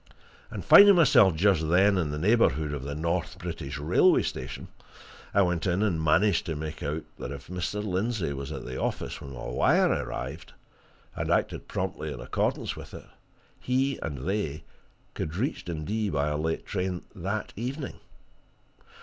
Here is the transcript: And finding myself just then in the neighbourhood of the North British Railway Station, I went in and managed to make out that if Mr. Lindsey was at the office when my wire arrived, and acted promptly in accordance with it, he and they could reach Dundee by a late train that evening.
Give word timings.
And 0.49 0.65
finding 0.65 0.95
myself 0.95 1.35
just 1.35 1.69
then 1.69 1.95
in 1.95 2.09
the 2.09 2.17
neighbourhood 2.17 2.73
of 2.73 2.81
the 2.83 2.95
North 2.95 3.37
British 3.37 3.77
Railway 3.77 4.23
Station, 4.23 4.67
I 5.31 5.43
went 5.43 5.67
in 5.67 5.83
and 5.83 6.03
managed 6.03 6.47
to 6.47 6.55
make 6.55 6.81
out 6.81 7.03
that 7.19 7.31
if 7.31 7.49
Mr. 7.49 7.83
Lindsey 7.85 8.33
was 8.33 8.51
at 8.51 8.65
the 8.65 8.81
office 8.81 9.21
when 9.21 9.33
my 9.33 9.45
wire 9.45 9.91
arrived, 9.91 10.53
and 11.15 11.29
acted 11.29 11.67
promptly 11.67 12.11
in 12.11 12.19
accordance 12.19 12.75
with 12.75 12.95
it, 12.95 13.05
he 13.59 13.99
and 14.01 14.27
they 14.27 14.63
could 15.13 15.35
reach 15.35 15.65
Dundee 15.65 16.09
by 16.09 16.29
a 16.29 16.35
late 16.37 16.65
train 16.65 17.03
that 17.13 17.53
evening. 17.55 17.99